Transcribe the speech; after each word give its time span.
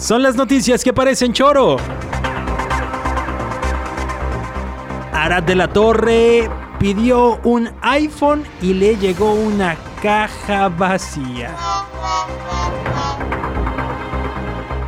Son 0.00 0.22
las 0.22 0.34
noticias 0.34 0.82
que 0.82 0.94
parecen 0.94 1.34
choro. 1.34 1.76
Arad 5.12 5.42
de 5.42 5.54
la 5.54 5.68
Torre 5.68 6.48
pidió 6.78 7.38
un 7.44 7.68
iPhone 7.82 8.42
y 8.62 8.72
le 8.72 8.96
llegó 8.96 9.34
una 9.34 9.76
caja 10.02 10.70
vacía. 10.70 11.54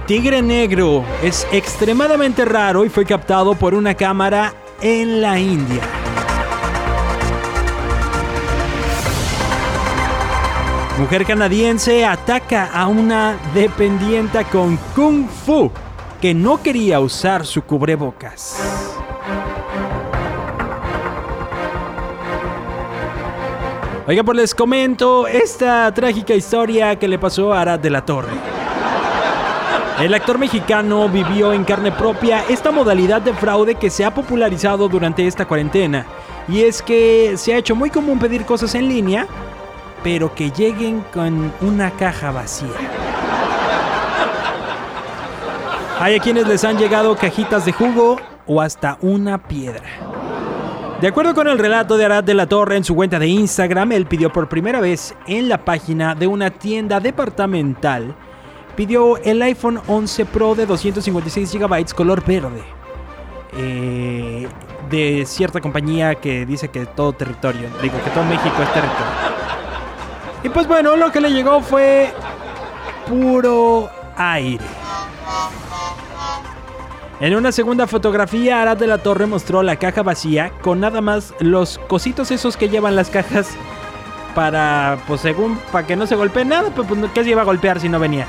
Tigre 0.06 0.40
negro 0.40 1.04
es 1.22 1.46
extremadamente 1.52 2.46
raro 2.46 2.86
y 2.86 2.88
fue 2.88 3.04
captado 3.04 3.54
por 3.54 3.74
una 3.74 3.94
cámara 3.94 4.54
en 4.80 5.20
la 5.20 5.38
India. 5.38 6.01
Mujer 10.98 11.24
canadiense 11.24 12.04
ataca 12.04 12.66
a 12.66 12.86
una 12.86 13.36
dependienta 13.54 14.44
con 14.44 14.76
kung 14.94 15.26
fu 15.26 15.70
que 16.20 16.34
no 16.34 16.62
quería 16.62 17.00
usar 17.00 17.46
su 17.46 17.62
cubrebocas. 17.62 18.92
Oiga, 24.06 24.22
pues 24.22 24.36
les 24.36 24.54
comento 24.54 25.26
esta 25.26 25.92
trágica 25.94 26.34
historia 26.34 26.96
que 26.98 27.08
le 27.08 27.18
pasó 27.18 27.52
a 27.52 27.62
Arad 27.62 27.78
de 27.78 27.90
la 27.90 28.04
Torre. 28.04 28.32
El 29.98 30.12
actor 30.12 30.38
mexicano 30.38 31.08
vivió 31.08 31.52
en 31.52 31.64
carne 31.64 31.92
propia 31.92 32.44
esta 32.48 32.70
modalidad 32.70 33.22
de 33.22 33.32
fraude 33.32 33.76
que 33.76 33.90
se 33.90 34.04
ha 34.04 34.12
popularizado 34.12 34.88
durante 34.88 35.26
esta 35.26 35.46
cuarentena. 35.46 36.06
Y 36.48 36.62
es 36.62 36.82
que 36.82 37.34
se 37.36 37.54
ha 37.54 37.58
hecho 37.58 37.74
muy 37.74 37.88
común 37.88 38.18
pedir 38.18 38.44
cosas 38.44 38.74
en 38.74 38.88
línea, 38.88 39.26
pero 40.02 40.34
que 40.34 40.50
lleguen 40.50 41.04
con 41.12 41.52
una 41.60 41.90
caja 41.92 42.30
vacía. 42.30 42.68
Hay 46.00 46.16
a 46.16 46.18
quienes 46.18 46.48
les 46.48 46.64
han 46.64 46.78
llegado 46.78 47.14
cajitas 47.16 47.64
de 47.64 47.72
jugo 47.72 48.20
o 48.46 48.60
hasta 48.60 48.98
una 49.00 49.38
piedra. 49.38 49.84
De 51.00 51.08
acuerdo 51.08 51.34
con 51.34 51.48
el 51.48 51.58
relato 51.58 51.96
de 51.96 52.04
Arad 52.04 52.24
de 52.24 52.34
la 52.34 52.46
Torre 52.46 52.76
en 52.76 52.84
su 52.84 52.94
cuenta 52.94 53.18
de 53.18 53.26
Instagram, 53.26 53.92
él 53.92 54.06
pidió 54.06 54.32
por 54.32 54.48
primera 54.48 54.80
vez 54.80 55.14
en 55.26 55.48
la 55.48 55.64
página 55.64 56.14
de 56.14 56.26
una 56.26 56.50
tienda 56.50 57.00
departamental, 57.00 58.14
pidió 58.76 59.16
el 59.18 59.42
iPhone 59.42 59.80
11 59.86 60.26
Pro 60.26 60.54
de 60.54 60.66
256 60.66 61.54
GB 61.54 61.94
color 61.94 62.24
verde. 62.24 62.62
Eh, 63.56 64.48
de 64.90 65.24
cierta 65.26 65.60
compañía 65.60 66.14
que 66.14 66.46
dice 66.46 66.68
que 66.68 66.86
todo 66.86 67.12
territorio, 67.12 67.68
digo 67.82 67.94
que 68.04 68.10
todo 68.10 68.24
México 68.24 68.54
es 68.62 68.72
territorio. 68.72 69.31
Y 70.42 70.48
pues 70.48 70.66
bueno, 70.66 70.96
lo 70.96 71.12
que 71.12 71.20
le 71.20 71.30
llegó 71.30 71.60
fue 71.60 72.12
puro 73.08 73.90
aire. 74.16 74.64
En 77.20 77.36
una 77.36 77.52
segunda 77.52 77.86
fotografía, 77.86 78.60
Arad 78.60 78.76
de 78.76 78.88
la 78.88 78.98
Torre 78.98 79.26
mostró 79.26 79.62
la 79.62 79.76
caja 79.76 80.02
vacía 80.02 80.50
con 80.60 80.80
nada 80.80 81.00
más 81.00 81.32
los 81.38 81.78
cositos 81.86 82.32
esos 82.32 82.56
que 82.56 82.68
llevan 82.68 82.96
las 82.96 83.10
cajas 83.10 83.50
para, 84.34 84.98
pues 85.06 85.20
según, 85.20 85.56
para 85.70 85.86
que 85.86 85.94
no 85.94 86.06
se 86.06 86.16
golpee 86.16 86.44
nada, 86.44 86.70
pues, 86.70 86.88
¿qué 87.14 87.22
se 87.22 87.30
iba 87.30 87.42
a 87.42 87.44
golpear 87.44 87.78
si 87.78 87.88
no 87.88 88.00
venía? 88.00 88.26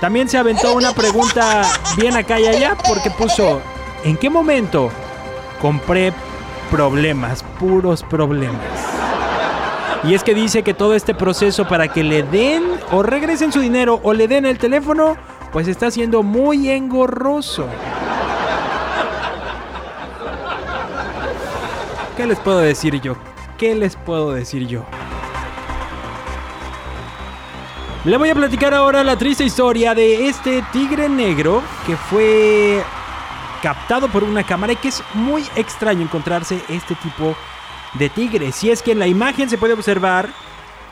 También 0.00 0.28
se 0.28 0.38
aventó 0.38 0.74
una 0.74 0.92
pregunta 0.92 1.62
bien 1.96 2.16
acá 2.16 2.38
y 2.38 2.46
allá 2.46 2.76
porque 2.86 3.10
puso, 3.10 3.60
¿en 4.04 4.16
qué 4.16 4.30
momento 4.30 4.90
compré 5.60 6.12
problemas, 6.70 7.42
puros 7.58 8.04
problemas? 8.04 8.83
Y 10.06 10.12
es 10.12 10.22
que 10.22 10.34
dice 10.34 10.62
que 10.62 10.74
todo 10.74 10.94
este 10.94 11.14
proceso 11.14 11.66
para 11.66 11.88
que 11.88 12.04
le 12.04 12.22
den 12.22 12.62
o 12.92 13.02
regresen 13.02 13.52
su 13.52 13.60
dinero 13.60 14.00
o 14.02 14.12
le 14.12 14.28
den 14.28 14.44
el 14.44 14.58
teléfono, 14.58 15.16
pues 15.50 15.66
está 15.66 15.90
siendo 15.90 16.22
muy 16.22 16.68
engorroso. 16.68 17.66
¿Qué 22.18 22.26
les 22.26 22.38
puedo 22.38 22.58
decir 22.58 23.00
yo? 23.00 23.16
¿Qué 23.56 23.74
les 23.74 23.96
puedo 23.96 24.34
decir 24.34 24.66
yo? 24.66 24.84
Le 28.04 28.18
voy 28.18 28.28
a 28.28 28.34
platicar 28.34 28.74
ahora 28.74 29.02
la 29.02 29.16
triste 29.16 29.44
historia 29.44 29.94
de 29.94 30.28
este 30.28 30.62
tigre 30.70 31.08
negro 31.08 31.62
que 31.86 31.96
fue 31.96 32.82
captado 33.62 34.08
por 34.08 34.22
una 34.22 34.44
cámara 34.44 34.74
y 34.74 34.76
que 34.76 34.88
es 34.88 35.02
muy 35.14 35.42
extraño 35.56 36.02
encontrarse 36.02 36.60
este 36.68 36.94
tipo 36.96 37.28
de 37.28 37.53
tigre. 38.14 38.52
Si 38.52 38.70
es 38.70 38.82
que 38.82 38.92
en 38.92 38.98
la 38.98 39.06
imagen 39.06 39.48
se 39.48 39.58
puede 39.58 39.74
observar 39.74 40.28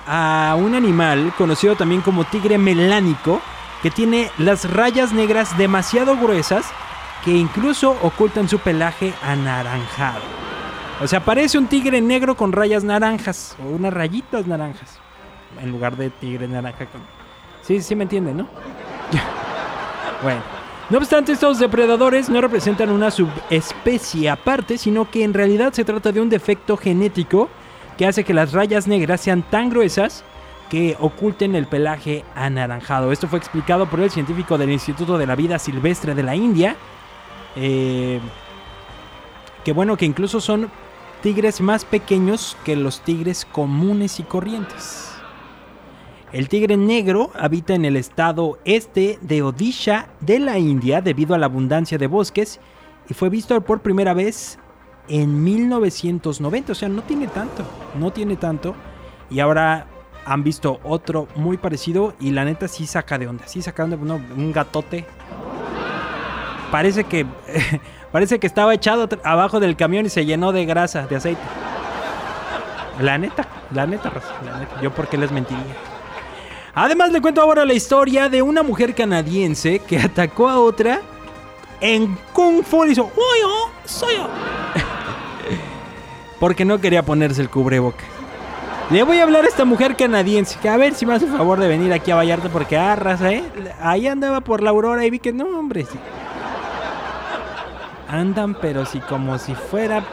a 0.06 0.56
un 0.58 0.74
animal 0.74 1.32
conocido 1.36 1.76
también 1.76 2.00
como 2.00 2.24
tigre 2.24 2.58
melánico 2.58 3.40
que 3.82 3.90
tiene 3.90 4.30
las 4.38 4.70
rayas 4.70 5.12
negras 5.12 5.56
demasiado 5.58 6.16
gruesas 6.16 6.66
que 7.24 7.32
incluso 7.32 7.96
ocultan 8.02 8.48
su 8.48 8.58
pelaje 8.58 9.12
anaranjado. 9.22 10.22
O 11.00 11.06
sea, 11.06 11.20
parece 11.24 11.58
un 11.58 11.66
tigre 11.66 12.00
negro 12.00 12.36
con 12.36 12.52
rayas 12.52 12.84
naranjas 12.84 13.56
o 13.62 13.68
unas 13.68 13.92
rayitas 13.92 14.46
naranjas 14.46 15.00
en 15.60 15.70
lugar 15.70 15.96
de 15.96 16.10
tigre 16.10 16.48
naranja 16.48 16.86
con... 16.86 17.00
Sí, 17.62 17.82
sí 17.82 17.94
me 17.94 18.04
entienden, 18.04 18.38
¿no? 18.38 18.48
bueno. 20.22 20.61
No 20.92 20.98
obstante, 20.98 21.32
estos 21.32 21.58
depredadores 21.58 22.28
no 22.28 22.42
representan 22.42 22.90
una 22.90 23.10
subespecie 23.10 24.28
aparte, 24.28 24.76
sino 24.76 25.10
que 25.10 25.24
en 25.24 25.32
realidad 25.32 25.72
se 25.72 25.86
trata 25.86 26.12
de 26.12 26.20
un 26.20 26.28
defecto 26.28 26.76
genético 26.76 27.48
que 27.96 28.06
hace 28.06 28.24
que 28.24 28.34
las 28.34 28.52
rayas 28.52 28.86
negras 28.86 29.22
sean 29.22 29.40
tan 29.42 29.70
gruesas 29.70 30.22
que 30.68 30.98
oculten 31.00 31.54
el 31.54 31.66
pelaje 31.66 32.26
anaranjado. 32.34 33.10
Esto 33.10 33.26
fue 33.26 33.38
explicado 33.38 33.88
por 33.88 34.00
el 34.00 34.10
científico 34.10 34.58
del 34.58 34.70
Instituto 34.70 35.16
de 35.16 35.26
la 35.26 35.34
Vida 35.34 35.58
Silvestre 35.58 36.14
de 36.14 36.24
la 36.24 36.36
India, 36.36 36.76
eh, 37.56 38.20
que 39.64 39.72
bueno, 39.72 39.96
que 39.96 40.04
incluso 40.04 40.42
son 40.42 40.70
tigres 41.22 41.62
más 41.62 41.86
pequeños 41.86 42.54
que 42.66 42.76
los 42.76 43.00
tigres 43.00 43.46
comunes 43.50 44.20
y 44.20 44.24
corrientes. 44.24 45.11
El 46.32 46.48
tigre 46.48 46.76
negro 46.76 47.30
habita 47.34 47.74
en 47.74 47.84
el 47.84 47.96
estado 47.96 48.58
este 48.64 49.18
de 49.20 49.42
Odisha 49.42 50.08
de 50.20 50.38
la 50.38 50.58
India 50.58 51.00
debido 51.00 51.34
a 51.34 51.38
la 51.38 51.46
abundancia 51.46 51.98
de 51.98 52.06
bosques 52.06 52.58
y 53.08 53.14
fue 53.14 53.28
visto 53.28 53.60
por 53.60 53.82
primera 53.82 54.14
vez 54.14 54.58
en 55.08 55.44
1990, 55.44 56.72
o 56.72 56.74
sea, 56.74 56.88
no 56.88 57.02
tiene 57.02 57.26
tanto, 57.26 57.64
no 57.98 58.12
tiene 58.12 58.36
tanto. 58.36 58.74
Y 59.28 59.40
ahora 59.40 59.86
han 60.24 60.42
visto 60.42 60.80
otro 60.84 61.28
muy 61.36 61.58
parecido 61.58 62.14
y 62.18 62.30
la 62.30 62.44
neta 62.44 62.66
sí 62.66 62.86
saca 62.86 63.18
de 63.18 63.26
onda, 63.26 63.46
sí 63.46 63.60
saca 63.60 63.86
de 63.86 63.96
onda 63.96 64.14
un 64.14 64.52
gatote. 64.52 65.04
Parece 66.70 67.04
que 67.04 67.26
Parece 68.12 68.38
que 68.38 68.46
estaba 68.46 68.74
echado 68.74 69.08
abajo 69.24 69.58
del 69.58 69.74
camión 69.74 70.04
y 70.04 70.10
se 70.10 70.26
llenó 70.26 70.52
de 70.52 70.66
grasa, 70.66 71.06
de 71.06 71.16
aceite. 71.16 71.40
La 73.00 73.16
neta, 73.16 73.48
la 73.70 73.86
neta, 73.86 74.12
la 74.44 74.58
neta. 74.58 74.80
Yo 74.82 74.92
porque 74.92 75.16
les 75.16 75.32
mentiría. 75.32 75.91
Además 76.74 77.12
le 77.12 77.20
cuento 77.20 77.40
ahora 77.40 77.64
la 77.64 77.74
historia 77.74 78.28
de 78.28 78.42
una 78.42 78.62
mujer 78.62 78.94
canadiense 78.94 79.80
que 79.80 79.98
atacó 79.98 80.48
a 80.48 80.58
otra 80.58 81.00
en 81.80 82.16
Kung 82.32 82.62
Fu 82.62 82.84
y 82.84 82.92
hizo 82.92 83.04
¡Uy, 83.04 83.70
¡Soy 83.84 84.16
yo! 84.16 84.22
porque 86.40 86.64
no 86.64 86.80
quería 86.80 87.02
ponerse 87.02 87.42
el 87.42 87.50
cubreboca. 87.50 88.04
Le 88.90 89.02
voy 89.04 89.18
a 89.18 89.22
hablar 89.22 89.44
a 89.44 89.48
esta 89.48 89.64
mujer 89.64 89.96
canadiense, 89.96 90.58
que 90.60 90.68
a 90.68 90.76
ver 90.76 90.94
si 90.94 91.06
me 91.06 91.14
hace 91.14 91.26
favor 91.26 91.58
de 91.58 91.68
venir 91.68 91.92
aquí 91.92 92.10
a 92.10 92.16
Vallarta 92.16 92.48
porque 92.48 92.76
arrasa, 92.76 93.26
ah, 93.26 93.32
¿eh? 93.32 93.44
Ahí 93.80 94.06
andaba 94.06 94.40
por 94.40 94.62
la 94.62 94.70
Aurora 94.70 95.06
y 95.06 95.10
vi 95.10 95.18
que 95.18 95.32
no, 95.32 95.46
hombre, 95.46 95.84
sí 95.84 95.98
andan 98.12 98.54
pero 98.54 98.84
si 98.84 99.00
como 99.00 99.38
si 99.38 99.54
fuera 99.54 100.04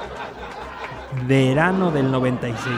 verano 1.27 1.91
del 1.91 2.09
96. 2.09 2.73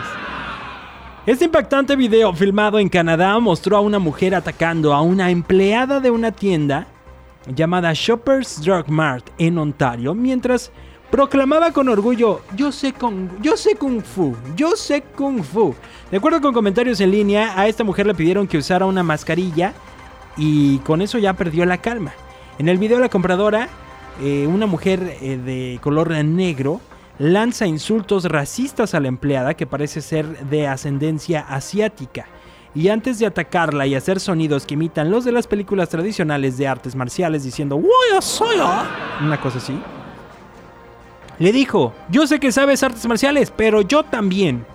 Este 1.24 1.46
impactante 1.46 1.96
video 1.96 2.34
filmado 2.34 2.80
en 2.80 2.90
Canadá 2.90 3.38
mostró 3.38 3.78
a 3.78 3.82
una 3.82 4.00
mujer 4.00 4.34
atacando 4.34 4.92
a 4.92 5.04
una 5.04 5.30
empleada 5.30 6.00
de 6.00 6.10
una 6.10 6.32
tienda 6.32 6.88
llamada 7.46 7.92
Shoppers 7.94 8.60
Drug 8.64 8.90
Mart 8.90 9.30
en 9.38 9.60
Ontario 9.60 10.16
mientras 10.16 10.72
proclamaba 11.12 11.74
con 11.74 11.90
orgullo, 11.90 12.42
yo 12.56 12.72
sé, 12.72 12.94
kung, 12.94 13.30
yo 13.40 13.56
sé 13.56 13.76
kung 13.76 14.02
fu, 14.02 14.36
yo 14.56 14.76
sé 14.76 15.04
kung 15.16 15.44
fu. 15.44 15.76
De 16.10 16.18
acuerdo 16.18 16.42
con 16.42 16.56
comentarios 16.56 17.00
en 17.02 17.12
línea, 17.12 17.54
a 17.56 17.68
esta 17.68 17.84
mujer 17.84 18.08
le 18.08 18.16
pidieron 18.16 18.48
que 18.48 18.58
usara 18.58 18.88
una 18.88 19.04
mascarilla 19.04 19.74
y 20.38 20.80
con 20.80 21.04
eso 21.04 21.20
ya 21.20 21.34
perdió 21.34 21.68
la 21.68 21.78
calma. 21.78 22.14
En 22.58 22.68
el 22.68 22.80
video 22.80 23.00
la 23.00 23.10
compradora 23.10 23.70
eh, 24.24 24.48
una 24.48 24.66
mujer 24.66 25.18
eh, 25.22 25.38
de 25.38 25.80
color 25.84 26.10
negro 26.26 26.82
lanza 27.22 27.68
insultos 27.68 28.26
racistas 28.26 28.96
a 28.96 29.00
la 29.00 29.08
empleada 29.08 29.54
que 29.54 29.68
parece 29.68 30.02
ser 30.02 30.26
de 30.48 30.68
ascendencia 30.68 31.42
asiática. 31.42 32.26
Y 32.74 32.88
antes 32.88 33.20
de 33.20 33.28
atacarla 33.28 33.86
y 33.86 33.94
hacer 33.94 34.20
sonidos 34.20 34.66
que 34.66 34.74
imitan 34.74 35.12
los 35.12 35.24
de 35.24 35.32
las 35.32 35.46
películas 35.46 35.90
tradicionales 35.90 36.58
de 36.58 36.68
artes 36.68 36.96
marciales 36.96 37.44
diciendo 37.44 37.80
soy 38.22 38.58
una 39.22 39.40
cosa 39.40 39.60
así, 39.60 39.80
le 41.38 41.52
dijo, 41.52 41.94
yo 42.10 42.26
sé 42.26 42.40
que 42.40 42.52
sabes 42.52 42.82
artes 42.82 43.06
marciales, 43.06 43.52
pero 43.52 43.82
yo 43.82 44.02
también. 44.02 44.66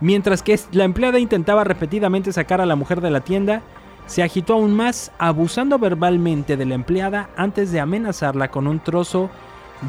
Mientras 0.00 0.44
que 0.44 0.60
la 0.70 0.84
empleada 0.84 1.18
intentaba 1.18 1.64
repetidamente 1.64 2.32
sacar 2.32 2.60
a 2.60 2.66
la 2.66 2.76
mujer 2.76 3.00
de 3.00 3.10
la 3.10 3.20
tienda, 3.20 3.62
se 4.06 4.22
agitó 4.22 4.54
aún 4.54 4.74
más, 4.74 5.10
abusando 5.18 5.78
verbalmente 5.78 6.56
de 6.56 6.66
la 6.66 6.74
empleada 6.76 7.30
antes 7.36 7.72
de 7.72 7.80
amenazarla 7.80 8.48
con 8.48 8.68
un 8.68 8.78
trozo 8.78 9.28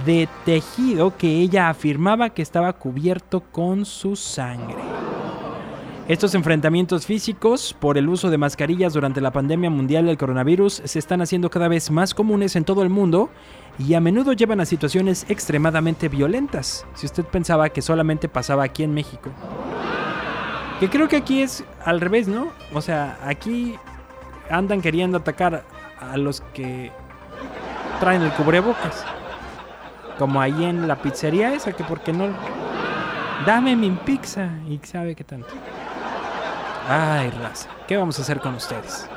de 0.05 0.27
tejido 0.45 1.17
que 1.17 1.27
ella 1.41 1.69
afirmaba 1.69 2.29
que 2.29 2.41
estaba 2.41 2.73
cubierto 2.73 3.41
con 3.41 3.85
su 3.85 4.15
sangre. 4.15 4.81
Estos 6.07 6.33
enfrentamientos 6.33 7.05
físicos 7.05 7.75
por 7.79 7.97
el 7.97 8.09
uso 8.09 8.29
de 8.29 8.37
mascarillas 8.37 8.93
durante 8.93 9.21
la 9.21 9.31
pandemia 9.31 9.69
mundial 9.69 10.07
del 10.07 10.17
coronavirus 10.17 10.81
se 10.83 10.99
están 10.99 11.21
haciendo 11.21 11.49
cada 11.49 11.67
vez 11.67 11.91
más 11.91 12.13
comunes 12.13 12.55
en 12.55 12.65
todo 12.65 12.83
el 12.83 12.89
mundo 12.89 13.29
y 13.77 13.93
a 13.93 14.01
menudo 14.01 14.33
llevan 14.33 14.59
a 14.59 14.65
situaciones 14.65 15.25
extremadamente 15.29 16.09
violentas, 16.09 16.85
si 16.95 17.05
usted 17.05 17.23
pensaba 17.23 17.69
que 17.69 17.81
solamente 17.81 18.27
pasaba 18.27 18.63
aquí 18.63 18.83
en 18.83 18.93
México. 18.93 19.29
Que 20.79 20.89
creo 20.89 21.07
que 21.07 21.17
aquí 21.17 21.43
es 21.43 21.63
al 21.85 22.01
revés, 22.01 22.27
¿no? 22.27 22.47
O 22.73 22.81
sea, 22.81 23.19
aquí 23.23 23.75
andan 24.49 24.81
queriendo 24.81 25.19
atacar 25.19 25.63
a 25.99 26.17
los 26.17 26.41
que 26.53 26.91
traen 27.99 28.23
el 28.23 28.31
cubrebocas. 28.31 29.05
Como 30.21 30.39
ahí 30.39 30.65
en 30.65 30.87
la 30.87 30.97
pizzería 30.97 31.51
esa, 31.51 31.73
que 31.73 31.83
porque 31.83 32.13
no... 32.13 32.27
Dame 33.43 33.75
mi 33.75 33.89
pizza 33.89 34.51
y 34.69 34.79
sabe 34.83 35.15
qué 35.15 35.23
tanto. 35.23 35.47
Ay, 36.87 37.31
raza, 37.31 37.67
¿qué 37.87 37.97
vamos 37.97 38.19
a 38.19 38.21
hacer 38.21 38.39
con 38.39 38.53
ustedes? 38.53 39.09